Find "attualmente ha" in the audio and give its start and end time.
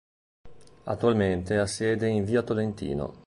0.85-1.67